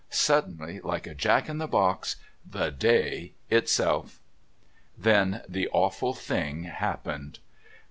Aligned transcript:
Suddenly, 0.09 0.79
like 0.79 1.05
a 1.05 1.13
Jack 1.13 1.47
in 1.47 1.59
the 1.59 1.67
Box, 1.67 2.15
The 2.43 2.71
Day 2.71 3.33
itself. 3.51 4.19
Then 4.97 5.43
the 5.47 5.67
awful 5.69 6.15
thing 6.15 6.63
happened. 6.63 7.37